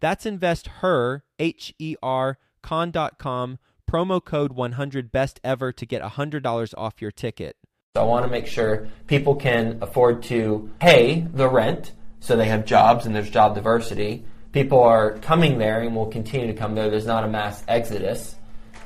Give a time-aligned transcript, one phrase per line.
[0.00, 3.58] That's investher, H E R, con.com
[3.90, 7.56] promo code 100 best ever to get $100 off your ticket.
[7.96, 12.46] So I want to make sure people can afford to pay the rent so they
[12.46, 14.24] have jobs and there's job diversity.
[14.52, 16.88] People are coming there and will continue to come there.
[16.88, 18.36] There's not a mass exodus.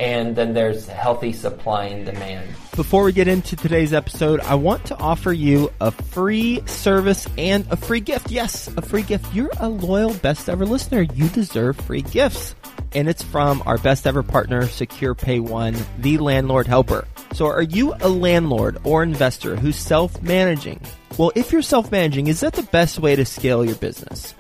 [0.00, 2.48] And then there's healthy supply and demand.
[2.75, 7.67] Before we get into today's episode, I want to offer you a free service and
[7.70, 8.31] a free gift.
[8.31, 9.33] Yes, a free gift.
[9.34, 11.03] You're a loyal best ever listener.
[11.03, 12.55] You deserve free gifts
[12.95, 17.06] and it's from our best ever partner, Secure Pay One, the landlord helper.
[17.33, 20.81] So are you a landlord or investor who's self-managing?
[21.19, 24.34] Well, if you're self-managing, is that the best way to scale your business?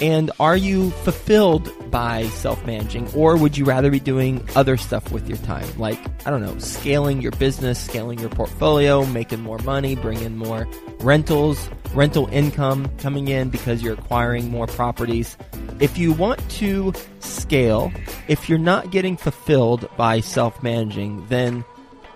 [0.00, 5.12] And are you fulfilled by self managing, or would you rather be doing other stuff
[5.12, 5.66] with your time?
[5.78, 10.66] Like, I don't know, scaling your business, scaling your portfolio, making more money, bringing more
[11.00, 15.36] rentals, rental income coming in because you're acquiring more properties.
[15.80, 17.92] If you want to scale,
[18.28, 21.64] if you're not getting fulfilled by self managing, then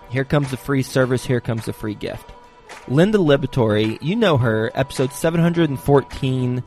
[0.09, 2.31] here comes the free service, here comes the free gift.
[2.89, 6.63] Linda Liberatore, you know her, episode 714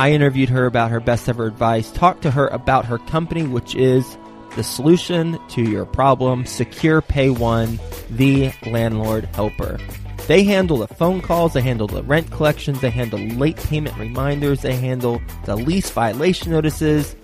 [0.00, 3.74] I interviewed her about her best ever advice, talked to her about her company, which
[3.74, 4.16] is
[4.56, 7.78] the solution to your problem, Secure Pay One,
[8.08, 9.78] the landlord helper.
[10.26, 14.62] They handle the phone calls, they handle the rent collections, they handle late payment reminders,
[14.62, 17.14] they handle the lease violation notices,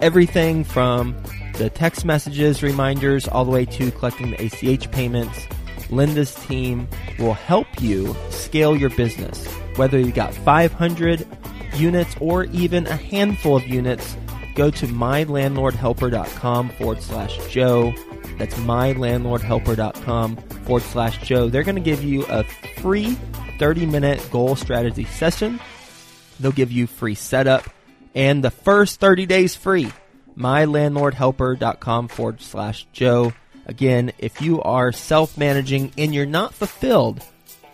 [0.00, 1.20] everything from
[1.54, 5.48] the text messages, reminders, all the way to collecting the ACH payments.
[5.90, 6.86] Linda's team
[7.18, 9.48] will help you scale your business.
[9.74, 11.26] Whether you got 500,
[11.76, 14.16] units or even a handful of units,
[14.54, 17.92] go to mylandlordhelper.com forward slash Joe.
[18.38, 21.48] That's mylandlordhelper.com forward slash Joe.
[21.48, 22.44] They're going to give you a
[22.78, 23.16] free
[23.58, 25.60] 30 minute goal strategy session.
[26.40, 27.68] They'll give you free setup
[28.14, 29.90] and the first 30 days free.
[30.36, 33.32] mylandlordhelper.com forward slash Joe.
[33.66, 37.22] Again, if you are self managing and you're not fulfilled,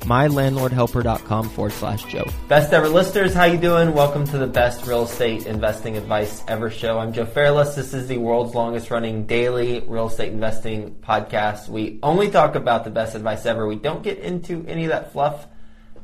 [0.00, 2.24] mylandlordhelper.com forward slash Joe.
[2.48, 3.92] Best ever listeners, how you doing?
[3.92, 6.98] Welcome to the best real estate investing advice ever show.
[6.98, 7.74] I'm Joe Fairless.
[7.74, 11.68] This is the world's longest running daily real estate investing podcast.
[11.68, 13.66] We only talk about the best advice ever.
[13.66, 15.46] We don't get into any of that fluff.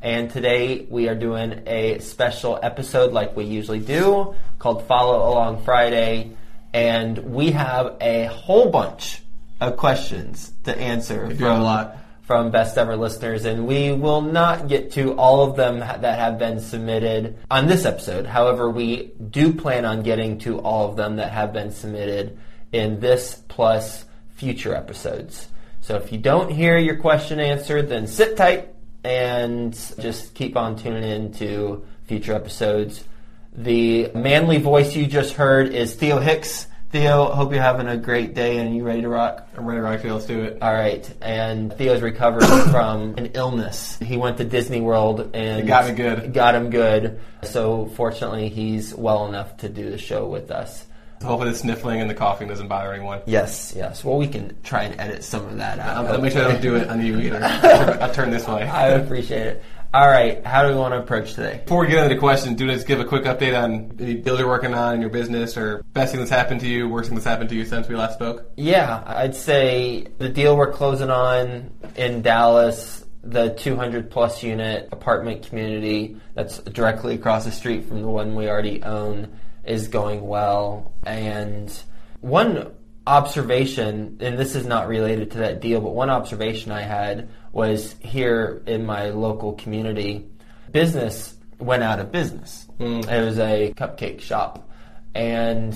[0.03, 5.63] And today we are doing a special episode like we usually do called Follow Along
[5.65, 6.37] Friday.
[6.73, 9.23] And we have a whole bunch
[9.61, 11.27] of questions to answer.
[11.27, 11.97] We from, a lot
[12.27, 16.41] from best ever listeners, and we will not get to all of them that have
[16.41, 18.27] been submitted on this episode.
[18.27, 22.37] However, we do plan on getting to all of them that have been submitted
[22.73, 24.05] in this plus
[24.35, 25.47] future episodes.
[25.83, 30.75] So if you don't hear your question answered, then sit tight and just keep on
[30.75, 33.05] tuning in to future episodes.
[33.53, 38.34] The manly voice you just heard is Theo Hicks Theo, hope you're having a great
[38.34, 39.49] day and you ready to rock?
[39.57, 40.05] I'm ready to rock.
[40.05, 40.59] Let's do it.
[40.63, 41.09] All right.
[41.21, 43.99] And Theo's recovering from an illness.
[43.99, 46.33] He went to Disney World and it got me good.
[46.33, 47.21] Got him good.
[47.43, 50.87] So fortunately, he's well enough to do the show with us.
[51.22, 53.22] Hopefully, the sniffling and the coughing doesn't bother anyone.
[53.27, 54.05] Yes, yes.
[54.05, 56.07] Well, we can try and edit some of that out.
[56.07, 57.41] I'll make sure I don't do it on you either.
[58.01, 58.65] I'll turn this way.
[58.65, 59.63] I appreciate it.
[59.94, 61.62] All right, how do we want to approach today?
[61.65, 64.38] Before we get into the questions, do just give a quick update on any deals
[64.38, 67.16] you're working on in your business or best thing that's happened to you, worst thing
[67.16, 68.50] that's happened to you since we last spoke?
[68.56, 75.48] Yeah, I'd say the deal we're closing on in Dallas, the 200 plus unit apartment
[75.48, 80.92] community that's directly across the street from the one we already own is going well.
[81.04, 81.72] And
[82.21, 82.72] one
[83.07, 87.95] observation, and this is not related to that deal, but one observation I had was
[88.01, 90.27] here in my local community,
[90.73, 92.67] business went out of business.
[92.79, 93.01] Hmm.
[93.01, 94.69] It was a cupcake shop.
[95.15, 95.75] And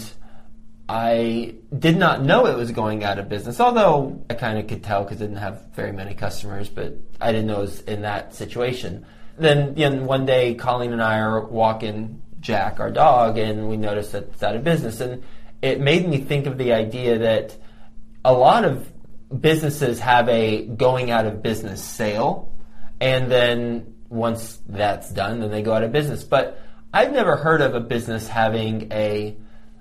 [0.89, 4.83] I did not know it was going out of business, although I kind of could
[4.83, 8.03] tell because it didn't have very many customers, but I didn't know it was in
[8.03, 9.07] that situation.
[9.39, 13.77] Then you know, one day, Colleen and I are walking Jack, our dog, and we
[13.77, 15.01] noticed that it's out of business.
[15.01, 15.23] And
[15.63, 17.57] it made me think of the idea that
[18.25, 18.91] a lot of
[19.41, 22.53] businesses have a going out of business sale,
[23.01, 26.25] and then once that's done, then they go out of business.
[26.25, 26.61] But
[26.93, 29.37] I've never heard of a business having a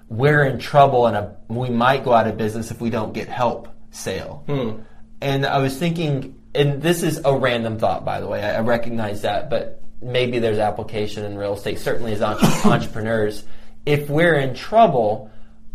[0.10, 3.28] we're in trouble and a, we might go out of business if we don't get
[3.28, 4.44] help sale.
[4.48, 4.82] Hmm.
[5.22, 8.60] And I was thinking, and this is a random thought, by the way, I, I
[8.62, 13.44] recognize that, but maybe there's application in real estate, certainly as entre- entrepreneurs.
[13.86, 15.30] If we're in trouble,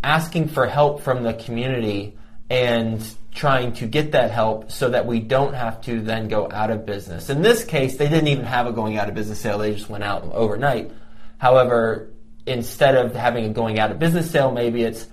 [0.04, 2.16] asking for help from the community
[2.50, 3.02] and
[3.34, 6.84] trying to get that help so that we don't have to then go out of
[6.84, 7.30] business.
[7.30, 9.88] In this case, they didn't even have a going out of business sale, they just
[9.88, 10.92] went out overnight.
[11.38, 12.12] However,
[12.46, 15.08] instead of having a going out of business sale, maybe it's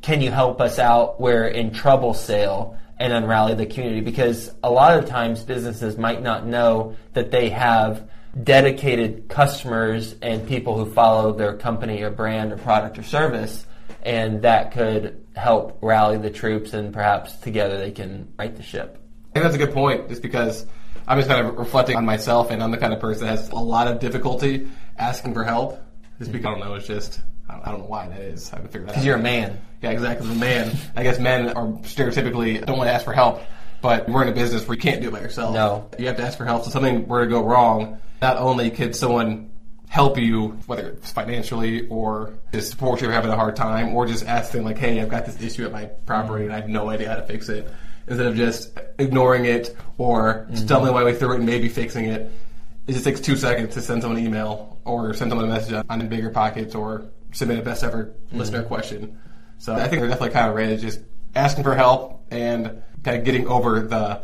[0.00, 1.20] can you help us out?
[1.20, 5.98] We're in trouble sale and then rally the community because a lot of times businesses
[5.98, 8.08] might not know that they have
[8.44, 13.66] dedicated customers and people who follow their company or brand or product or service
[14.06, 19.02] and that could help rally the troops and perhaps together they can right the ship.
[19.30, 20.64] I think that's a good point, just because
[21.08, 23.50] I'm just kind of reflecting on myself, and I'm the kind of person that has
[23.50, 25.82] a lot of difficulty asking for help.
[26.18, 28.50] Just because I don't know, it's just I don't, know why that is.
[28.52, 28.94] I haven't figured that out.
[28.94, 29.60] Because you're a man.
[29.82, 30.26] Yeah, exactly.
[30.26, 30.76] I'm a man.
[30.94, 33.42] I guess men are stereotypically don't want to ask for help,
[33.82, 35.52] but we're in a business where you can't do it by yourself.
[35.52, 35.90] No.
[35.98, 36.64] you have to ask for help.
[36.64, 39.50] So something were to go wrong, not only could someone
[39.88, 44.26] help you, whether it's financially or just support you having a hard time, or just
[44.26, 46.90] ask them like, "Hey, I've got this issue at my property and I have no
[46.90, 47.68] idea how to fix it,"
[48.06, 50.56] instead of just ignoring it or mm-hmm.
[50.56, 52.30] stumbling my way through it and maybe fixing it.
[52.86, 55.82] It just takes two seconds to send someone an email or send someone a message
[55.88, 58.38] on- Bigger Pockets or submit a best ever mm-hmm.
[58.38, 59.18] listener question.
[59.58, 61.00] So I think they're definitely kind of rated just
[61.34, 64.20] asking for help and kind of getting over the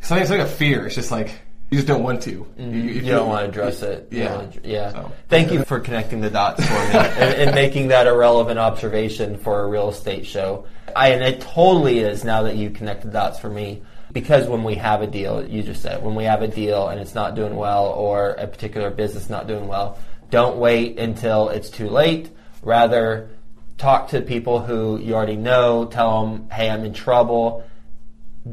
[0.00, 0.86] something, like a fear.
[0.86, 1.30] It's just like
[1.70, 2.46] you just don't want to.
[2.58, 2.74] Mm-hmm.
[2.74, 4.08] You, You don't want to address it.
[4.10, 4.28] Yeah.
[4.28, 4.92] don't wanna- yeah.
[4.92, 8.58] So- Thank you for connecting the dots for me and, and making that a relevant
[8.58, 10.66] observation for a real estate show.
[10.94, 13.82] I, and it totally is now that you connect the dots for me.
[14.12, 16.98] Because when we have a deal, you just said, when we have a deal and
[17.00, 19.98] it's not doing well or a particular business not doing well,
[20.30, 22.30] don't wait until it's too late.
[22.62, 23.28] Rather,
[23.76, 27.64] talk to people who you already know, tell them, hey, I'm in trouble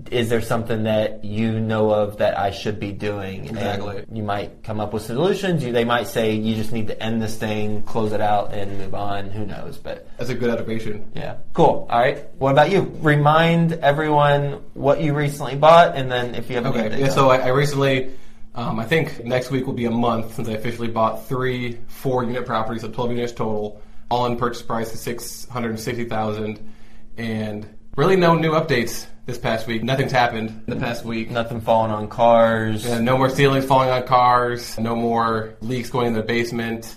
[0.10, 3.46] is there something that you know of that I should be doing?
[3.46, 3.98] Exactly.
[4.00, 5.64] And you might come up with solutions.
[5.64, 8.78] You, they might say you just need to end this thing, close it out, and
[8.80, 9.30] move on.
[9.30, 9.78] Who knows?
[9.78, 11.12] But That's a good observation.
[11.16, 11.88] yeah, cool.
[11.90, 12.26] All right.
[12.40, 12.92] What about you?
[13.02, 17.00] Remind everyone what you recently bought, and then if you have any Okay.
[17.02, 17.10] Yeah.
[17.10, 17.30] So.
[17.30, 18.12] I, I recently,
[18.56, 22.24] um, I think next week will be a month since I officially bought three four
[22.24, 23.82] unit properties, so 12 units total.
[24.10, 26.74] All in purchase price is 660,000,
[27.18, 29.84] and really no new updates this past week.
[29.84, 31.32] Nothing's happened in the past week.
[31.32, 32.86] nothing falling on cars.
[32.86, 34.78] Yeah, no more ceilings falling on cars.
[34.78, 36.96] No more leaks going in the basement.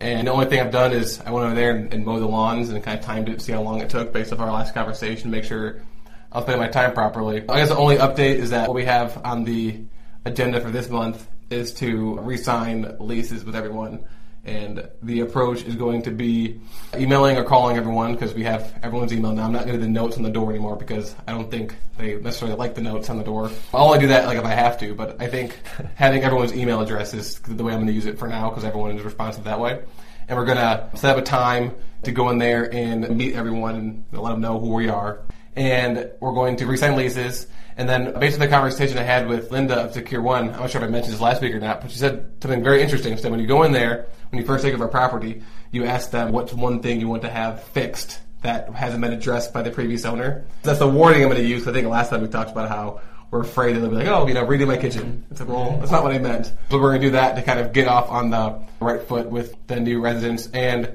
[0.00, 2.26] And the only thing I've done is I went over there and, and mowed the
[2.26, 4.52] lawns and kind of timed it to see how long it took based off our
[4.52, 5.82] last conversation, make sure
[6.30, 7.42] I'll spend my time properly.
[7.48, 9.80] I guess the only update is that what we have on the
[10.24, 14.04] agenda for this month is to re-sign leases with everyone.
[14.44, 16.60] And the approach is going to be
[16.94, 19.44] emailing or calling everyone because we have everyone's email now.
[19.44, 21.74] I'm not going to do the notes on the door anymore because I don't think
[21.98, 23.50] they necessarily like the notes on the door.
[23.74, 25.60] I'll only do that like if I have to, but I think
[25.96, 28.64] having everyone's email address is the way I'm going to use it for now because
[28.64, 29.82] everyone is responsive that way.
[30.28, 33.74] And we're going to set up a time to go in there and meet everyone
[33.74, 35.20] and let them know who we are.
[35.58, 37.48] And we're going to re-sign leases.
[37.76, 40.70] And then based on the conversation I had with Linda of Secure One, I'm not
[40.70, 43.16] sure if I mentioned this last week or not, but she said something very interesting.
[43.16, 45.84] She said when you go in there, when you first take over a property, you
[45.84, 49.62] ask them what's one thing you want to have fixed that hasn't been addressed by
[49.62, 50.44] the previous owner.
[50.62, 51.66] That's the wording I'm going to use.
[51.66, 53.00] I think last time we talked about how
[53.32, 55.24] we're afraid that they'll be like, oh, you know, redo my kitchen.
[55.30, 56.52] It's like, well, that's not what I meant.
[56.70, 59.28] But we're going to do that to kind of get off on the right foot
[59.28, 60.92] with the new residents and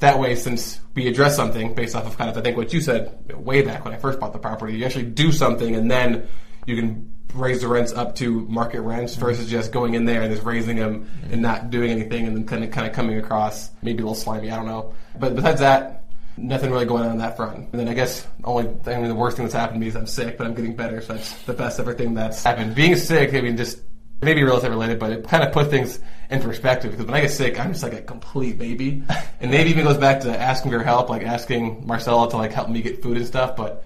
[0.00, 2.80] that way, since we address something based off of kind of, I think what you
[2.80, 6.28] said way back when I first bought the property, you actually do something and then
[6.66, 9.24] you can raise the rents up to market rents mm-hmm.
[9.24, 12.46] versus just going in there and just raising them and not doing anything and then
[12.46, 14.94] kind of, kind of coming across maybe a little slimy, I don't know.
[15.18, 16.04] But besides that,
[16.36, 17.56] nothing really going on on that front.
[17.72, 20.06] And then I guess only thing, the worst thing that's happened to me is I'm
[20.06, 22.74] sick, but I'm getting better, so that's the best ever thing that's happened.
[22.74, 23.80] Being sick, I mean, just
[24.24, 26.00] maybe real estate related, but it kind of put things
[26.30, 29.02] in perspective because when I get sick, I'm just like a complete baby.
[29.40, 32.70] And maybe even goes back to asking for help, like asking Marcella to like help
[32.70, 33.56] me get food and stuff.
[33.56, 33.84] But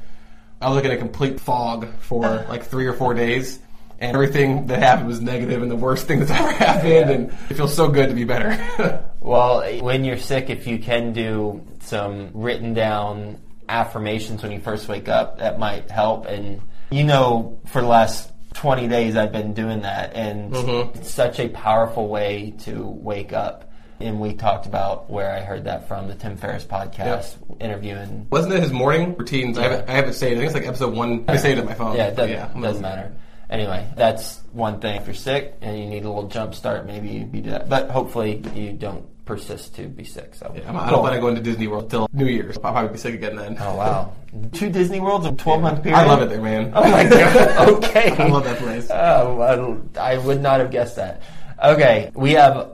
[0.60, 3.58] I was like in a complete fog for like three or four days.
[3.98, 7.10] And everything that happened was negative and the worst thing that's ever happened.
[7.10, 9.02] And it feels so good to be better.
[9.18, 14.86] Well, when you're sick, if you can do some written down affirmations when you first
[14.86, 16.26] wake up, that might help.
[16.26, 20.98] And you know, for the last 20 days, I've been doing that, and mm-hmm.
[20.98, 23.70] it's such a powerful way to wake up.
[24.00, 28.26] And we talked about where I heard that from the Tim Ferriss podcast interviewing.
[28.30, 29.58] Wasn't it his morning routines?
[29.58, 30.36] I haven't, I haven't saved it.
[30.36, 31.24] I think it's like episode one.
[31.28, 31.96] I saved it on my phone.
[31.96, 33.14] Yeah, it doesn't, I'm doesn't gonna- matter.
[33.48, 34.96] Anyway, that's one thing.
[34.96, 37.68] If you're sick and you need a little jump start, maybe you do that.
[37.68, 40.34] But hopefully, you don't persist to be sick.
[40.34, 42.56] So I'm- I don't plan on going to Disney World till New Year's.
[42.64, 43.56] I'll probably be sick again then.
[43.60, 44.12] Oh wow!
[44.52, 45.98] Two Disney Worlds in twelve month period.
[45.98, 46.72] I love it there, man.
[46.74, 47.68] Oh my god!
[47.74, 48.10] Okay.
[48.16, 48.90] I love that place.
[48.90, 51.20] Oh, I, I would not have guessed that.
[51.62, 52.70] Okay, we have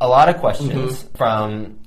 [0.00, 1.16] a lot of questions Mm-hmm.
[1.16, 1.78] from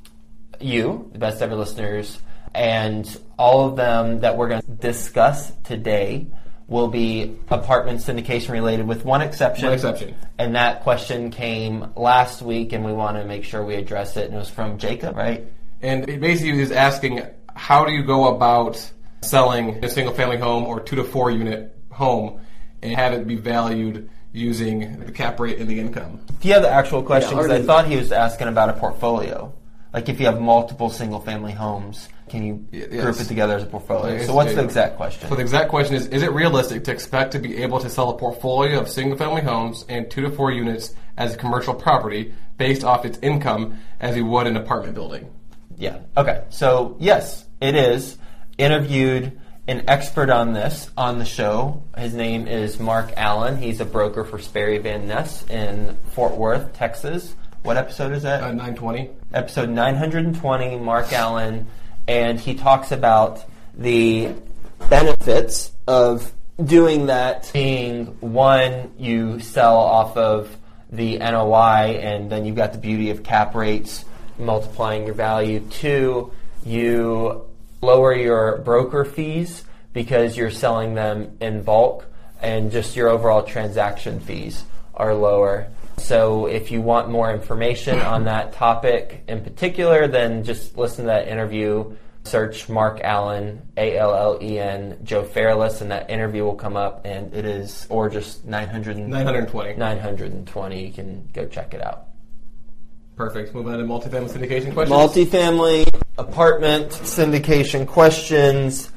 [0.60, 2.20] you, the best ever listeners,
[2.56, 3.06] and
[3.38, 6.26] all of them that we're going to discuss today
[6.68, 9.66] will be apartment syndication related, with one exception.
[9.66, 10.16] One exception.
[10.38, 14.26] And that question came last week, and we want to make sure we address it.
[14.26, 15.46] And it was from Jacob, right?
[15.82, 17.22] And it basically is asking
[17.56, 21.76] how do you go about selling a single family home or two to four unit
[21.90, 22.40] home
[22.82, 26.20] and have it be valued using the cap rate and the income.
[26.40, 27.38] Do you have the actual question?
[27.38, 29.54] Yeah, I thought he was asking about a portfolio.
[29.94, 33.64] Like if you have multiple single family homes, can you Y- group it together as
[33.64, 34.16] a portfolio?
[34.16, 34.58] Yes, so what's yeah.
[34.58, 35.30] the exact question?
[35.30, 38.10] So the exact question is, is it realistic to expect to be able to sell
[38.10, 42.34] a portfolio of single family homes and two to four units as a commercial property
[42.58, 45.32] based off its income as you would an apartment building?
[45.78, 46.00] Yeah.
[46.16, 46.44] Okay.
[46.50, 48.18] So yes, it is.
[48.58, 51.84] Interviewed an expert on this on the show.
[51.98, 53.58] His name is Mark Allen.
[53.58, 57.36] He's a broker for Sperry Van Ness in Fort Worth, Texas.
[57.64, 58.42] What episode is that?
[58.42, 59.10] Uh, 920.
[59.34, 61.68] episode 920, Mark Allen,
[62.08, 63.44] and he talks about
[63.78, 64.34] the
[64.90, 66.32] benefits of
[66.64, 70.56] doing that being one, you sell off of
[70.92, 74.06] the NOI, and then you've got the beauty of cap rates
[74.40, 75.60] multiplying your value.
[75.70, 76.32] Two,
[76.66, 77.46] you
[77.82, 82.06] lower your broker fees because you're selling them in bulk,
[82.42, 85.68] and just your overall transaction fees are lower.
[85.98, 91.08] So if you want more information on that topic in particular, then just listen to
[91.08, 91.96] that interview.
[92.24, 96.76] Search Mark Allen, A L L E N, Joe Fairless, and that interview will come
[96.76, 97.06] up.
[97.06, 99.76] And it is, or just 900, 920.
[99.76, 100.86] 920.
[100.86, 102.08] You can go check it out.
[103.16, 103.56] Perfect.
[103.56, 104.90] Move on to multifamily syndication questions.
[104.90, 108.92] Multifamily apartment syndication questions.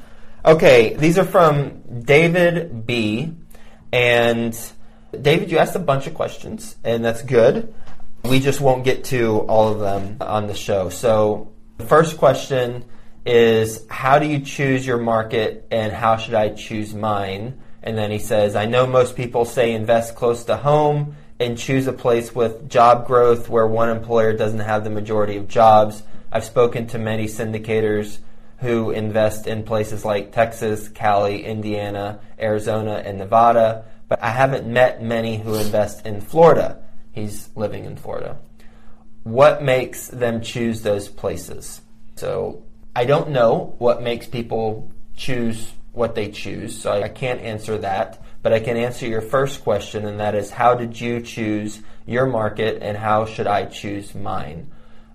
[0.45, 3.33] Okay, these are from David B.
[3.93, 4.53] And
[5.19, 7.73] David, you asked a bunch of questions, and that's good.
[8.23, 10.89] We just won't get to all of them on the show.
[10.89, 12.85] So, the first question
[13.25, 17.59] is How do you choose your market, and how should I choose mine?
[17.83, 21.87] And then he says, I know most people say invest close to home and choose
[21.87, 26.03] a place with job growth where one employer doesn't have the majority of jobs.
[26.31, 28.19] I've spoken to many syndicators
[28.59, 35.01] who invest in places like Texas, Cali, Indiana, Arizona, and Nevada, but I haven't met
[35.01, 36.83] many who invest in Florida.
[37.13, 38.39] He's living in Florida.
[39.23, 41.79] What makes them choose those places?
[42.17, 47.77] So I don't know what makes people choose what they choose, so I can't answer
[47.77, 48.21] that.
[48.43, 52.25] But I can answer your first question, and that is how did you choose your
[52.25, 54.73] market and how should I choose mine?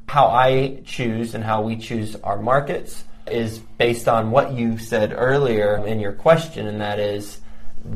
[0.09, 5.13] How I choose and how we choose our markets is based on what you said
[5.15, 7.43] earlier in your question, and that is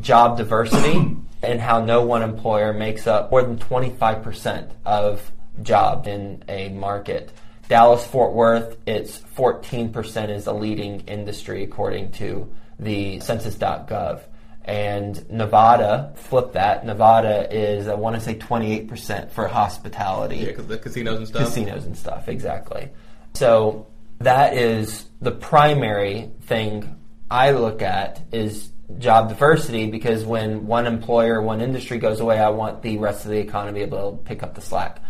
[0.01, 5.31] job diversity and how no one employer makes up more than 25% of
[5.63, 7.33] jobs in a market.
[7.69, 14.23] Dallas Fort Worth, it's 14% is a leading industry according to the census.gov.
[14.65, 20.67] And Nevada, flip that, Nevada is, I want to say 28% for hospitality Yeah, because
[20.67, 21.45] the casinos and stuff.
[21.45, 22.91] casinos and stuff exactly
[23.35, 23.87] so
[24.19, 26.97] that is the primary thing
[27.31, 32.49] i look at is job diversity because when one employer one industry goes away i
[32.49, 35.03] want the rest of the economy to be able to pick up the slack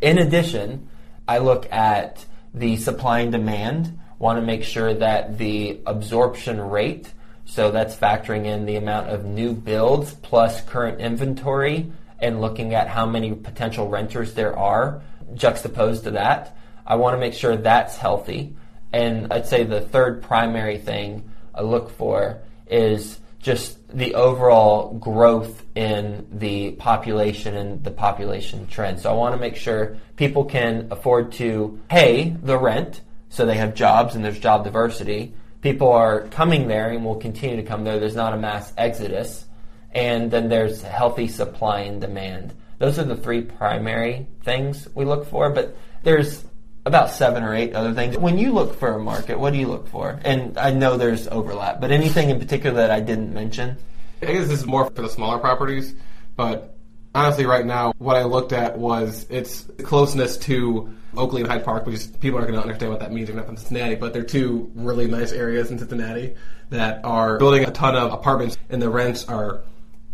[0.00, 0.88] in addition
[1.26, 7.12] i look at the supply and demand want to make sure that the absorption rate
[7.44, 12.88] so that's factoring in the amount of new builds plus current inventory and looking at
[12.88, 15.02] how many potential renters there are
[15.34, 16.56] juxtaposed to that.
[16.86, 18.56] I want to make sure that's healthy.
[18.92, 25.64] And I'd say the third primary thing I look for is just the overall growth
[25.74, 29.00] in the population and the population trend.
[29.00, 33.56] So I want to make sure people can afford to pay the rent so they
[33.56, 35.34] have jobs and there's job diversity.
[35.60, 37.98] People are coming there and will continue to come there.
[37.98, 39.44] There's not a mass exodus.
[39.92, 42.54] And then there's healthy supply and demand.
[42.78, 46.44] Those are the three primary things we look for, but there's
[46.88, 48.18] about seven or eight other things.
[48.18, 50.18] When you look for a market, what do you look for?
[50.24, 53.76] And I know there's overlap, but anything in particular that I didn't mention?
[54.22, 55.94] I guess this is more for the smaller properties,
[56.34, 56.74] but
[57.14, 61.86] honestly, right now, what I looked at was its closeness to Oakley and Hyde Park,
[61.86, 63.28] which people aren't going to understand what that means.
[63.28, 66.34] They're not from Cincinnati, but they're two really nice areas in Cincinnati
[66.70, 69.60] that are building a ton of apartments, and the rents are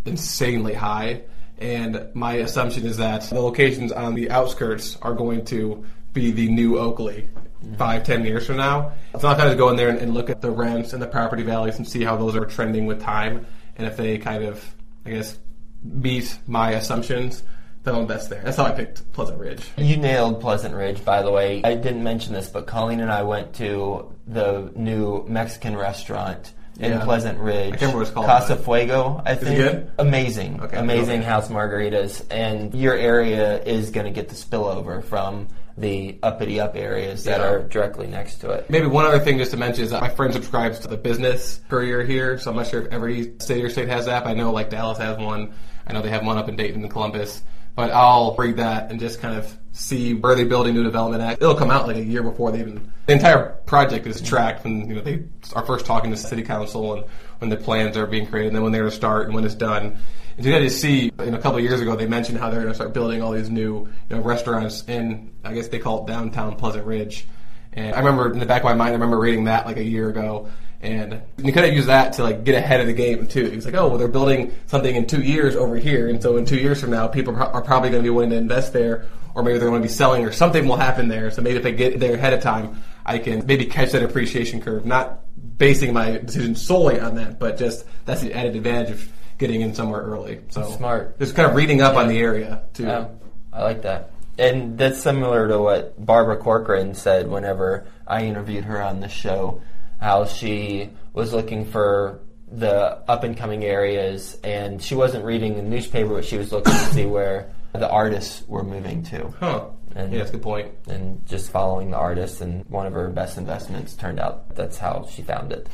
[0.05, 1.23] insanely high.
[1.59, 6.49] And my assumption is that the locations on the outskirts are going to be the
[6.49, 7.29] new Oakley
[7.77, 8.93] five, ten years from now.
[9.13, 11.07] It's not going to go in there and, and look at the rents and the
[11.07, 14.65] property values and see how those are trending with time, and if they kind of,
[15.05, 15.39] I guess,
[15.83, 17.43] meet my assumptions,
[17.83, 18.43] then I'll invest there.
[18.43, 19.69] That's how I picked Pleasant Ridge.
[19.77, 21.63] You nailed Pleasant Ridge, by the way.
[21.65, 26.93] I didn't mention this, but Colleen and I went to the new Mexican restaurant in
[26.93, 27.05] Yeah.
[27.05, 27.75] Pleasant Ridge.
[27.75, 29.57] I can't remember what it's called, Casa Fuego, I it think.
[29.57, 29.91] good?
[29.99, 30.61] Amazing.
[30.63, 31.29] Okay, Amazing okay.
[31.29, 32.25] house margaritas.
[32.31, 37.41] And your area is going to get the spillover from the uppity up areas that
[37.41, 37.47] Yeah.
[37.49, 38.71] are directly next to it.
[38.71, 41.61] Maybe one other thing just to mention is that my friend subscribes to the business
[41.69, 44.27] courier here, so I'm not sure if every city or state has that.
[44.27, 45.53] I know like Dallas has one.
[45.87, 47.43] I know they have one up in Dayton and Columbus.
[47.77, 51.43] But I'll read that and just kind of see where they're building new development at.
[51.43, 52.93] It'll come out like a year before they even.
[53.07, 56.95] The entire project is tracked when you know they are first talking to city council
[56.95, 57.05] and
[57.41, 59.57] when the plans are being created, and then when they're to start and when it's
[59.57, 59.99] done.
[60.37, 62.73] You got to see, you know, a couple years ago, they mentioned how they're going
[62.73, 66.09] to start building all these new you know, restaurants in, I guess they call it
[66.09, 67.27] downtown Pleasant Ridge.
[67.73, 69.85] And I remember in the back of my mind, I remember reading that like a
[69.85, 70.51] year ago.
[70.81, 73.47] And you could have used that to like get ahead of the game too.
[73.47, 76.45] It's like, oh, well, they're building something in two years over here, and so in
[76.45, 79.43] two years from now, people are probably going to be willing to invest there, or
[79.43, 81.31] maybe they're going to be selling, or something will happen there.
[81.31, 84.61] So maybe if I get there ahead of time, I can maybe catch that appreciation
[84.61, 84.85] curve.
[84.85, 85.21] Not
[85.57, 89.75] basing my decision solely on that, but just that's the added advantage of getting in
[89.75, 90.41] somewhere early.
[90.51, 91.19] So Smart.
[91.19, 92.85] Just kind of reading up on the area too.
[92.85, 93.09] Yeah,
[93.53, 94.11] I like that.
[94.39, 99.63] And that's similar to what Barbara Corcoran said whenever I interviewed her on the show,
[100.01, 102.21] how she was looking for
[102.51, 106.73] the up and coming areas and she wasn't reading the newspaper, but she was looking
[106.73, 109.35] to see where the artists were moving to.
[109.41, 109.67] Huh.
[109.95, 110.73] And- yeah, that's a good point.
[110.89, 115.07] And just following the artists, and one of her best investments turned out that's how
[115.11, 115.69] she found it.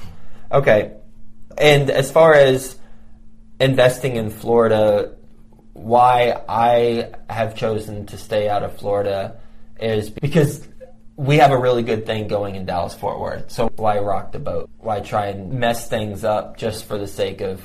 [0.52, 0.92] Okay.
[1.58, 2.76] And as far as
[3.60, 5.14] investing in Florida,
[5.74, 9.36] why I have chosen to stay out of Florida
[9.78, 10.66] is because
[11.16, 13.50] we have a really good thing going in Dallas Fort Worth.
[13.50, 14.70] So why rock the boat?
[14.78, 17.62] Why try and mess things up just for the sake of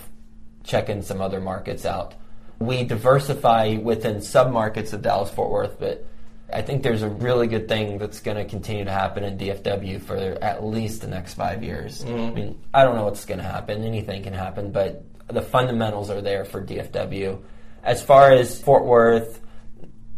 [0.63, 2.13] checking some other markets out?
[2.59, 6.05] We diversify within submarkets of Dallas Fort Worth, but
[6.51, 10.01] I think there's a really good thing that's going to continue to happen in DFW
[10.01, 12.03] for at least the next five years.
[12.03, 12.19] Mm-hmm.
[12.19, 13.83] I mean, I don't know what's going to happen.
[13.83, 17.41] Anything can happen, but the fundamentals are there for DFW.
[17.83, 19.41] As far as Fort Worth,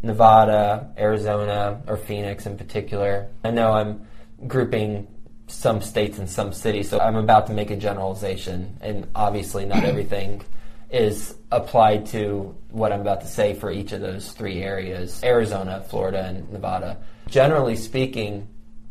[0.02, 4.08] Nevada, Arizona, or Phoenix in particular, I know I'm
[4.48, 5.08] grouping
[5.48, 9.84] some states and some cities, so I'm about to make a generalization, and obviously not
[9.84, 10.44] everything
[10.90, 15.84] is applied to what I'm about to say for each of those three areas Arizona,
[15.90, 16.98] Florida, and Nevada.
[17.28, 18.48] Generally speaking,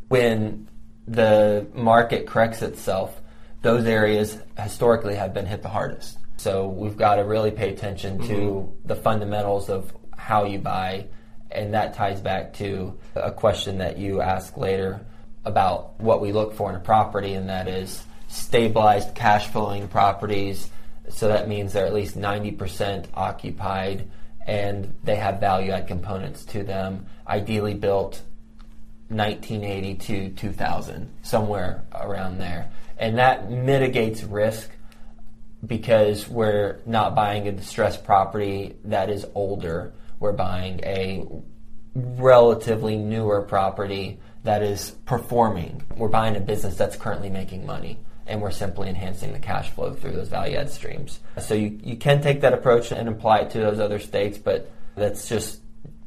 [0.09, 0.68] when
[1.09, 3.20] the market corrects itself,
[3.66, 6.18] those areas historically have been hit the hardest.
[6.37, 8.88] So we've got to really pay attention to mm-hmm.
[8.88, 11.07] the fundamentals of how you buy,
[11.50, 15.00] and that ties back to a question that you ask later
[15.44, 20.70] about what we look for in a property, and that is stabilized cash flowing properties.
[21.09, 24.09] So that means they're at least 90% occupied
[24.46, 28.22] and they have value add components to them, ideally built
[29.09, 32.71] 1980 to 2000, somewhere around there.
[32.99, 34.71] And that mitigates risk
[35.64, 39.92] because we're not buying a distressed property that is older.
[40.19, 41.27] We're buying a
[41.95, 45.83] relatively newer property that is performing.
[45.97, 47.99] We're buying a business that's currently making money.
[48.29, 51.21] And we're simply enhancing the cash flow through those value add streams.
[51.38, 54.69] So you, you can take that approach and apply it to those other states, but
[54.97, 55.61] that's just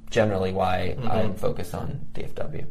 [0.10, 1.10] generally why mm-hmm.
[1.10, 2.66] I'm focused on DFW.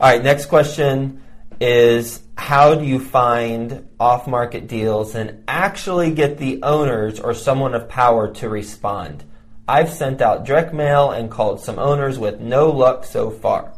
[0.00, 1.22] All right, next question
[1.60, 7.74] is how do you find off market deals and actually get the owners or someone
[7.74, 9.22] of power to respond?
[9.68, 13.72] I've sent out direct mail and called some owners with no luck so far.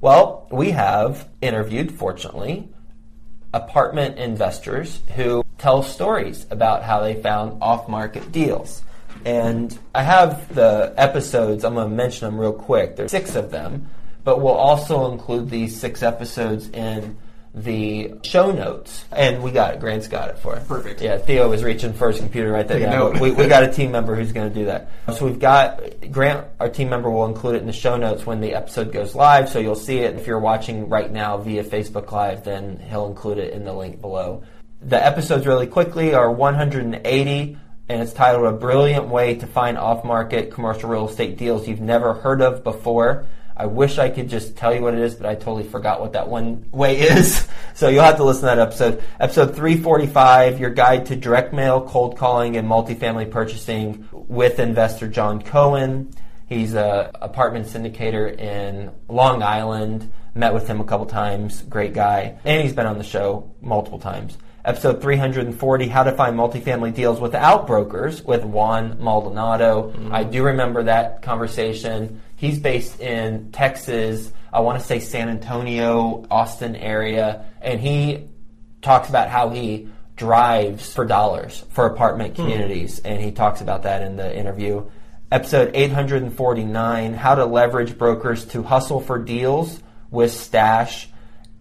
[0.00, 2.70] Well, we have interviewed, fortunately,
[3.52, 8.82] apartment investors who tell stories about how they found off market deals.
[9.26, 12.96] And I have the episodes, I'm going to mention them real quick.
[12.96, 13.90] There's six of them,
[14.24, 17.16] but we'll also include these six episodes in
[17.54, 19.04] the show notes.
[19.12, 19.80] And we got it.
[19.80, 20.66] Grant's got it for it.
[20.66, 21.02] Perfect.
[21.02, 22.80] Yeah, Theo was reaching for his computer right there.
[22.90, 23.20] Note.
[23.20, 24.90] we, we got a team member who's going to do that.
[25.14, 28.40] So we've got Grant, our team member, will include it in the show notes when
[28.40, 29.48] the episode goes live.
[29.48, 30.16] So you'll see it.
[30.16, 34.00] If you're watching right now via Facebook Live, then he'll include it in the link
[34.00, 34.44] below.
[34.80, 37.58] The episodes really quickly are 180
[37.88, 41.80] and it's titled A Brilliant Way to Find Off Market Commercial Real Estate Deals You've
[41.80, 43.26] Never Heard of Before.
[43.62, 46.14] I wish I could just tell you what it is, but I totally forgot what
[46.14, 47.46] that one way is.
[47.74, 49.02] So you'll have to listen to that episode.
[49.18, 55.40] Episode 345, Your Guide to Direct Mail, Cold Calling, and Multifamily Purchasing with investor John
[55.40, 56.12] Cohen.
[56.46, 60.12] He's a apartment syndicator in Long Island.
[60.34, 61.62] Met with him a couple times.
[61.62, 62.38] Great guy.
[62.44, 64.36] And he's been on the show multiple times.
[64.64, 69.90] Episode 340, How to Find Multifamily Deals Without Brokers with Juan Maldonado.
[69.90, 70.14] Mm-hmm.
[70.14, 72.20] I do remember that conversation.
[72.42, 78.26] He's based in Texas, I want to say San Antonio, Austin area, and he
[78.80, 82.42] talks about how he drives for dollars for apartment hmm.
[82.42, 84.84] communities, and he talks about that in the interview.
[85.30, 91.08] Episode 849 How to Leverage Brokers to Hustle for Deals with Stash.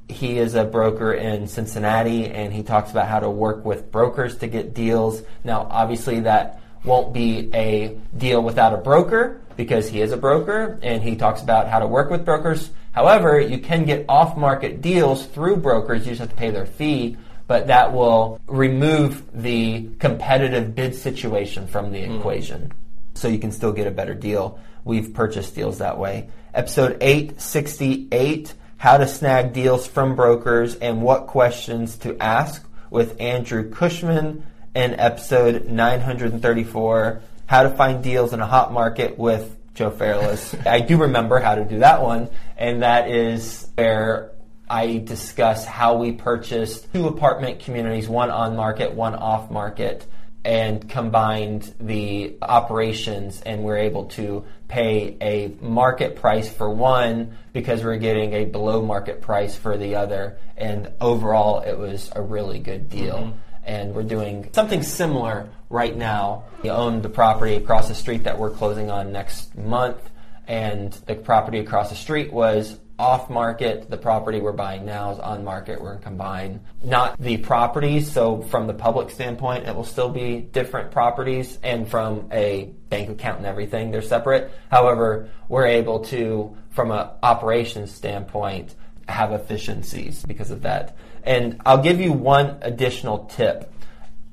[0.10, 4.38] He is a broker in Cincinnati, and he talks about how to work with brokers
[4.40, 5.22] to get deals.
[5.44, 10.80] Now, obviously, that won't be a deal without a broker because he is a broker
[10.82, 12.72] and he talks about how to work with brokers.
[12.94, 16.02] However, you can get off market deals through brokers.
[16.02, 21.68] You just have to pay their fee, but that will remove the competitive bid situation
[21.68, 22.16] from the hmm.
[22.16, 22.74] equation.
[23.14, 24.60] So you can still get a better deal.
[24.84, 26.30] We've purchased deals that way.
[26.56, 33.70] Episode 868 How to Snag Deals from Brokers and What Questions to Ask with Andrew
[33.70, 34.44] Cushman.
[34.74, 37.22] And episode 934
[37.52, 40.56] How to Find Deals in a Hot Market with Joe Fairless.
[40.66, 44.32] I do remember how to do that one, and that is where
[44.70, 50.08] I discuss how we purchased two apartment communities, one on market, one off market,
[50.46, 57.84] and combined the operations, and we're able to pay a market price for one because
[57.84, 60.38] we're getting a below market price for the other.
[60.56, 63.18] And overall, it was a really good deal.
[63.18, 63.51] Mm-hmm.
[63.64, 66.46] And we're doing something similar right now.
[66.64, 70.10] We own the property across the street that we're closing on next month,
[70.48, 73.90] and the property across the street was off market.
[73.90, 75.82] The property we're buying now is on market.
[75.82, 80.10] We're going to combine not the properties, so from the public standpoint, it will still
[80.10, 84.52] be different properties, and from a bank account and everything, they're separate.
[84.70, 88.76] However, we're able to, from an operations standpoint,
[89.08, 90.96] have efficiencies because of that.
[91.24, 93.72] And I'll give you one additional tip.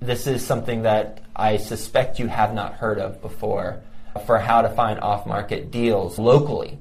[0.01, 3.83] This is something that I suspect you have not heard of before
[4.27, 6.79] for how to find off market deals locally.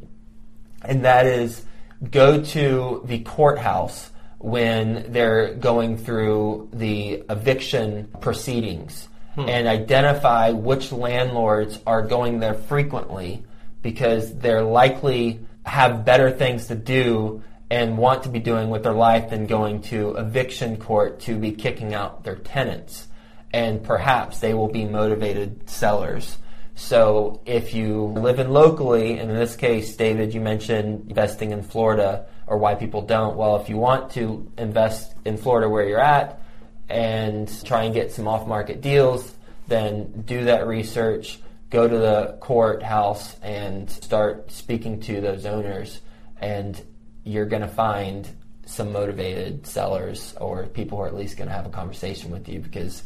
[0.84, 1.66] And that is
[2.12, 9.50] go to the courthouse when they're going through the eviction proceedings hmm.
[9.50, 13.44] and identify which landlords are going there frequently
[13.82, 18.94] because they're likely have better things to do and want to be doing with their
[18.94, 23.08] life than going to eviction court to be kicking out their tenants.
[23.52, 26.38] And perhaps they will be motivated sellers.
[26.76, 31.64] So if you live in locally, and in this case, David, you mentioned investing in
[31.64, 33.36] Florida or why people don't.
[33.36, 36.42] Well, if you want to invest in Florida where you're at
[36.88, 39.34] and try and get some off market deals,
[39.68, 46.00] then do that research, go to the courthouse and start speaking to those owners,
[46.40, 46.82] and
[47.28, 48.28] you're going to find
[48.66, 52.48] some motivated sellers or people who are at least going to have a conversation with
[52.50, 53.04] you because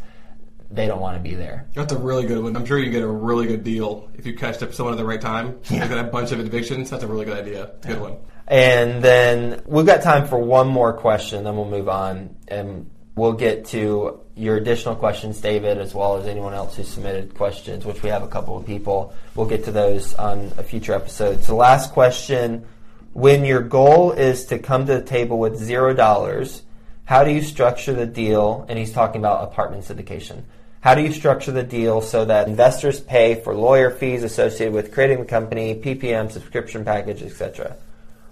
[0.69, 1.67] they don't want to be there.
[1.73, 2.55] That's a really good one.
[2.55, 5.05] I'm sure you get a really good deal if you catch up someone at the
[5.05, 5.59] right time.
[5.69, 5.81] Yeah.
[5.81, 6.89] They've got a bunch of evictions.
[6.89, 7.71] That's a really good idea.
[7.77, 8.17] It's a good one.
[8.47, 12.35] And then we've got time for one more question, then we'll move on.
[12.47, 17.35] And we'll get to your additional questions, David, as well as anyone else who submitted
[17.35, 19.13] questions, which we have a couple of people.
[19.35, 21.43] We'll get to those on a future episode.
[21.43, 22.65] So, last question
[23.13, 26.61] When your goal is to come to the table with zero dollars,
[27.03, 28.65] how do you structure the deal?
[28.69, 30.43] And he's talking about apartment syndication.
[30.79, 34.93] How do you structure the deal so that investors pay for lawyer fees associated with
[34.93, 37.75] creating the company, PPM, subscription package, etc.?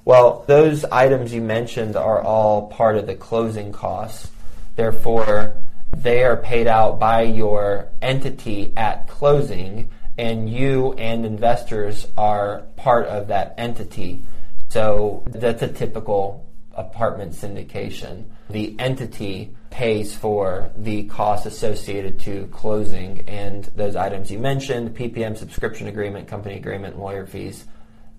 [0.06, 4.32] Well, those items you mentioned are all part of the closing costs.
[4.78, 5.56] Therefore,
[5.96, 13.08] they are paid out by your entity at closing, and you and investors are part
[13.08, 14.22] of that entity.
[14.70, 18.26] So that's a typical apartment syndication.
[18.50, 25.38] The entity pays for the costs associated to closing and those items you mentioned, PPM
[25.38, 27.66] subscription agreement, company agreement, lawyer fees.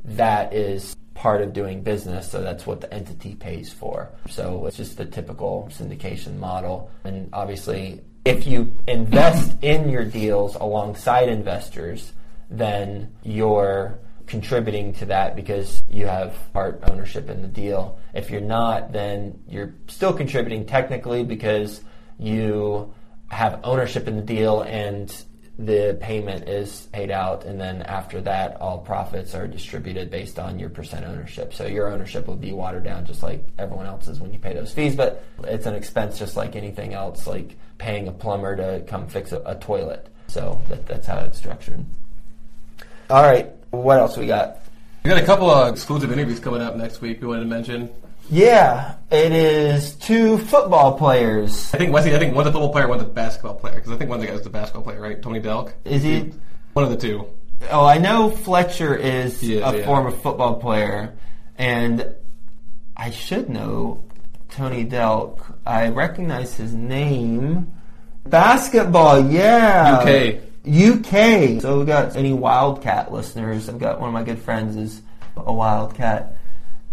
[0.04, 4.10] That is part of doing business, so that's what the entity pays for.
[4.28, 6.90] So it's just the typical syndication model.
[7.04, 12.12] And obviously, if you invest in your deals alongside investors,
[12.50, 13.98] then you're
[14.30, 17.98] contributing to that because you have part ownership in the deal.
[18.14, 21.80] If you're not, then you're still contributing technically because
[22.18, 22.94] you
[23.28, 25.12] have ownership in the deal and
[25.58, 30.58] the payment is paid out, and then after that, all profits are distributed based on
[30.58, 31.52] your percent ownership.
[31.52, 34.72] So your ownership will be watered down just like everyone else's when you pay those
[34.72, 39.06] fees, but it's an expense just like anything else, like paying a plumber to come
[39.06, 40.08] fix a, a toilet.
[40.28, 41.84] So that, that's how it's structured.
[43.10, 44.58] All right, what else we got?
[45.04, 47.20] We got a couple of exclusive interviews coming up next week.
[47.20, 47.90] We wanted to mention.
[48.28, 51.72] Yeah, it is two football players.
[51.74, 52.14] I think Wesley.
[52.14, 53.76] I think one's a football player, one's a basketball player.
[53.76, 55.20] Because I think one of the guys is a basketball player, right?
[55.20, 55.72] Tony Delk.
[55.84, 56.32] Is he?
[56.74, 57.26] One of the two.
[57.70, 59.84] Oh, I know Fletcher is a yeah.
[59.84, 61.16] former football player,
[61.58, 62.14] and
[62.96, 64.04] I should know
[64.50, 65.40] Tony Delk.
[65.66, 67.72] I recognize his name.
[68.26, 70.00] Basketball, yeah.
[70.00, 70.40] UK.
[70.66, 71.60] UK.
[71.60, 73.68] So we got any Wildcat listeners?
[73.68, 75.02] I've got one of my good friends is
[75.36, 76.36] a Wildcat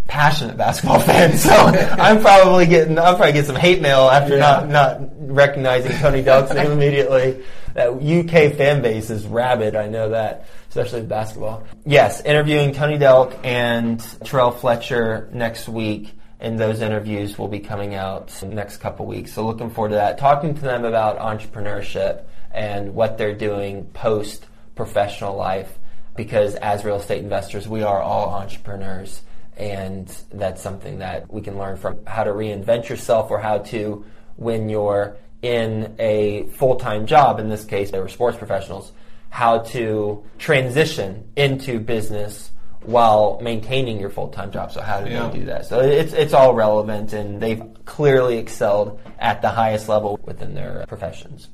[0.08, 1.38] passionate basketball fan.
[1.38, 4.65] So I'm probably getting I'll probably get some hate mail after Yeah.
[4.65, 7.43] not not recognizing Tony Delk's name immediately.
[7.73, 9.75] That UK fan base is rabid.
[9.75, 11.63] I know that, especially with basketball.
[11.86, 16.13] Yes, interviewing Tony Delk and Terrell Fletcher next week.
[16.39, 19.34] And those interviews will be coming out in the next couple weeks.
[19.34, 20.19] So looking forward to that.
[20.19, 25.77] Talking to them about entrepreneurship and what they're doing post professional life.
[26.15, 29.21] Because as real estate investors, we are all entrepreneurs
[29.57, 34.05] and that's something that we can learn from how to reinvent yourself or how to
[34.36, 38.91] when you're in a full-time job in this case they were sports professionals
[39.29, 45.27] how to transition into business while maintaining your full-time job so how do Yeah.
[45.29, 49.89] they do that so it's it's all relevant and they've clearly excelled at the highest
[49.89, 51.49] level within their professions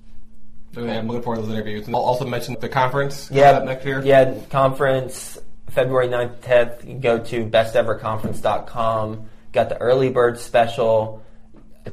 [0.74, 1.86] So yeah, I'm looking forward to those interviews.
[1.86, 4.02] And I'll also mention the conference yeah, next year.
[4.04, 5.38] Yeah, conference
[5.70, 6.82] February 9th, 10th.
[6.82, 9.30] You can go to besteverconference.com.
[9.52, 11.24] Got the early bird special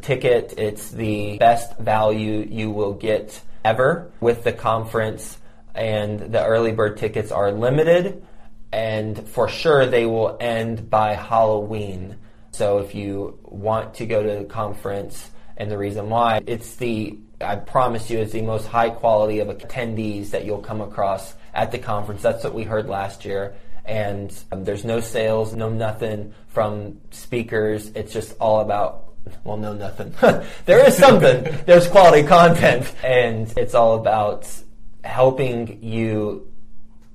[0.01, 0.55] ticket.
[0.57, 5.37] It's the best value you will get ever with the conference.
[5.75, 8.25] And the early bird tickets are limited.
[8.73, 12.17] And for sure, they will end by Halloween.
[12.53, 17.19] So if you want to go to the conference, and the reason why, it's the,
[17.39, 21.71] I promise you, it's the most high quality of attendees that you'll come across at
[21.71, 22.23] the conference.
[22.23, 23.55] That's what we heard last year.
[23.85, 27.89] And um, there's no sales, no nothing from speakers.
[27.89, 29.13] It's just all about,
[29.45, 30.15] well, no nothing.
[30.65, 31.45] there is something.
[31.67, 32.91] there's quality content.
[33.05, 34.49] And it's all about
[35.05, 36.51] helping you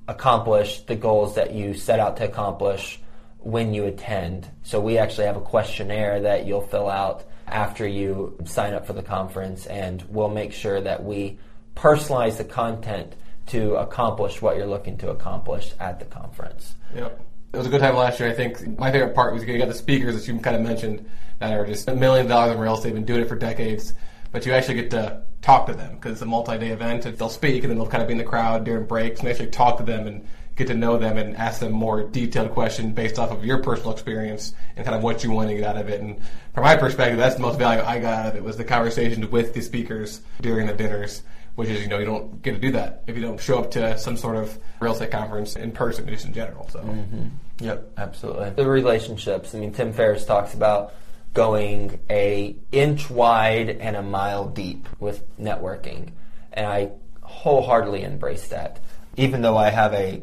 [0.06, 3.00] accomplish the goals that you set out to accomplish
[3.38, 4.48] when you attend.
[4.62, 8.92] So we actually have a questionnaire that you'll fill out after you sign up for
[8.92, 11.38] the conference and we'll make sure that we
[11.74, 13.14] personalize the content
[13.46, 16.74] to accomplish what you're looking to accomplish at the conference.
[16.94, 17.20] Yep.
[17.52, 18.28] It was a good time last year.
[18.28, 21.08] I think my favorite part was you got the speakers that you kind of mentioned
[21.38, 23.94] that are just a million dollars in real estate, been doing it for decades,
[24.32, 27.06] but you actually get to talk to them because it's a multi-day event.
[27.06, 29.28] And they'll speak and then they'll kind of be in the crowd during breaks and
[29.28, 32.94] actually talk to them and get to know them and ask them more detailed questions
[32.94, 35.76] based off of your personal experience and kind of what you want to get out
[35.76, 36.00] of it.
[36.00, 36.18] And
[36.54, 39.26] from my perspective, that's the most value I got out of it was the conversations
[39.26, 41.22] with the speakers during the dinners
[41.56, 43.70] which is you know you don't get to do that if you don't show up
[43.72, 46.68] to some sort of real estate conference in person, just in general.
[46.68, 47.28] So mm-hmm.
[47.60, 48.50] Yep, absolutely.
[48.50, 49.54] The relationships.
[49.54, 50.94] I mean, Tim Ferriss talks about
[51.32, 56.10] going a inch wide and a mile deep with networking,
[56.52, 56.90] and I
[57.22, 58.78] wholeheartedly embrace that.
[59.16, 60.22] Even though I have a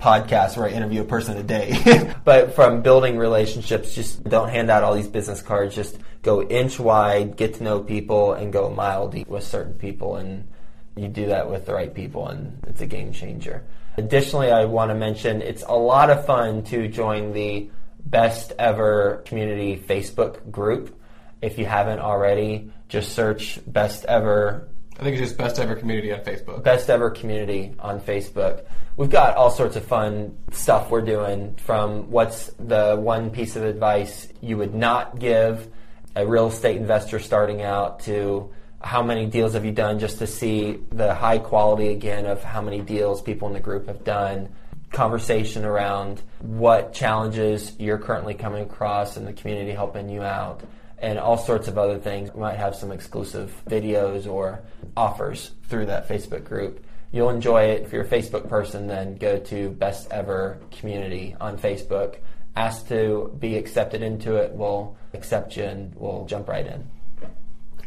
[0.00, 4.70] podcast where I interview a person a day, but from building relationships, just don't hand
[4.70, 5.74] out all these business cards.
[5.74, 10.16] Just go inch wide, get to know people, and go mile deep with certain people
[10.16, 10.48] and
[10.96, 13.64] you do that with the right people and it's a game changer.
[13.96, 17.70] Additionally, I want to mention it's a lot of fun to join the
[18.04, 20.98] Best Ever Community Facebook group.
[21.42, 24.68] If you haven't already, just search Best Ever
[25.00, 26.62] I think it's just best ever community on Facebook.
[26.62, 28.66] Best Ever Community on Facebook.
[28.98, 33.64] We've got all sorts of fun stuff we're doing from what's the one piece of
[33.64, 35.68] advice you would not give
[36.14, 38.50] a real estate investor starting out to
[38.82, 42.60] how many deals have you done just to see the high quality again of how
[42.60, 44.50] many deals people in the group have done.
[44.92, 50.62] conversation around what challenges you're currently coming across in the community helping you out
[51.00, 52.32] and all sorts of other things.
[52.34, 54.60] We might have some exclusive videos or
[54.96, 56.84] offers through that Facebook group.
[57.12, 57.82] You'll enjoy it.
[57.82, 62.16] If you're a Facebook person, then go to Best Ever Community on Facebook.
[62.54, 64.52] Ask to be accepted into it.
[64.52, 66.88] We'll accept you and we'll jump right in.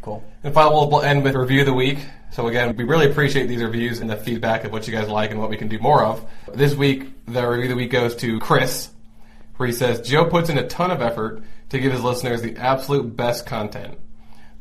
[0.02, 0.21] Cool.
[0.43, 1.99] And finally, we'll end with review of the week.
[2.32, 5.32] So again, we really appreciate these reviews and the feedback of what you guys like
[5.32, 6.26] and what we can do more of.
[6.54, 8.89] This week, the review of the week goes to Chris,
[9.56, 11.41] where he says, Joe puts in a ton of effort
[11.73, 13.97] to give his listeners the absolute best content.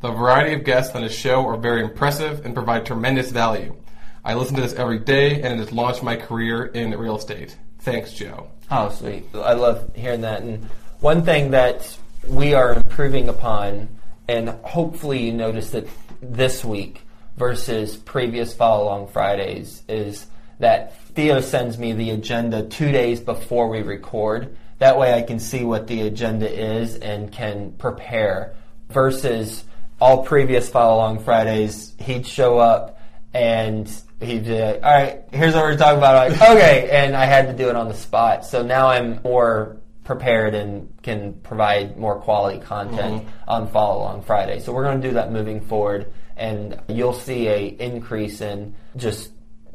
[0.01, 3.77] The variety of guests on his show are very impressive and provide tremendous value.
[4.25, 7.57] I listen to this every day and it has launched my career in real estate.
[7.81, 8.49] Thanks, Joe.
[8.71, 9.27] Oh, sweet.
[9.35, 10.41] I love hearing that.
[10.41, 10.65] And
[11.01, 13.89] one thing that we are improving upon,
[14.27, 15.91] and hopefully you noticed it
[16.23, 17.03] this week
[17.37, 20.27] versus previous follow along Fridays, is
[20.61, 24.57] that Theo sends me the agenda two days before we record.
[24.83, 28.57] That way I can see what the agenda is and can prepare
[28.91, 29.63] versus
[30.01, 32.99] all previous follow along Fridays, he'd show up
[33.33, 33.89] and
[34.21, 36.17] he'd be like, all right, here's what we're talking about.
[36.17, 36.89] I'm like, okay.
[36.93, 38.45] And I had to do it on the spot.
[38.45, 43.49] So now I'm more prepared and can provide more quality content mm-hmm.
[43.51, 44.59] on follow along Friday.
[44.59, 46.13] So we're going to do that moving forward.
[46.37, 49.31] And you'll see a increase in just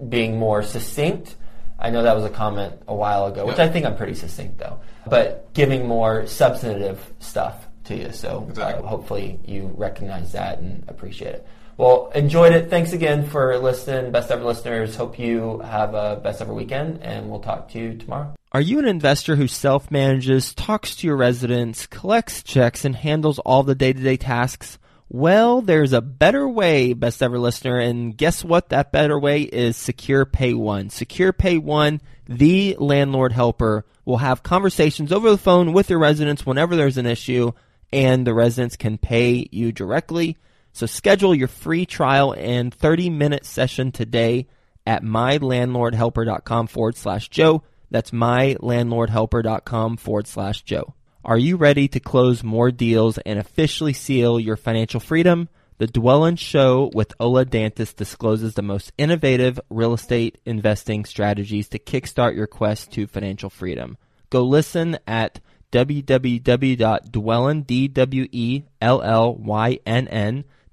[0.09, 1.37] being more succinct.
[1.79, 3.69] I know that was a comment a while ago, which yep.
[3.69, 8.11] I think I'm pretty succinct though, but giving more substantive stuff to you.
[8.11, 8.83] So uh, exactly.
[8.83, 11.47] uh, hopefully you recognize that and appreciate it.
[11.77, 12.71] Well, enjoyed it.
[12.71, 14.95] Thanks again for listening, best ever listeners.
[14.95, 18.33] Hope you have a best ever weekend, and we'll talk to you tomorrow.
[18.51, 23.37] Are you an investor who self manages, talks to your residents, collects checks, and handles
[23.39, 24.79] all the day to day tasks?
[25.09, 28.69] Well, there's a better way, best ever listener, and guess what?
[28.69, 30.89] That better way is Secure Pay One.
[30.89, 36.45] Secure Pay One, the landlord helper, will have conversations over the phone with your residents
[36.45, 37.53] whenever there's an issue,
[37.93, 40.35] and the residents can pay you directly.
[40.73, 44.47] So schedule your free trial and 30 minute session today
[44.85, 47.63] at mylandlordhelper.com forward slash Joe.
[47.89, 50.93] That's mylandlordhelper.com forward slash Joe.
[51.27, 55.49] Are you ready to close more deals and officially seal your financial freedom?
[55.77, 61.79] The Dwellynn Show with Ola Dantis discloses the most innovative real estate investing strategies to
[61.79, 63.97] kickstart your quest to financial freedom.
[64.29, 65.41] Go listen at
[65.73, 68.73] www.dwellynn, D-W-E-L-L-Y-N-N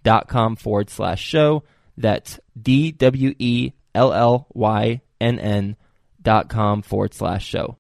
[0.05, 1.65] dot com forward slash show.
[1.97, 5.75] That's D W E L L Y N N
[6.23, 7.73] dot com forward slash show.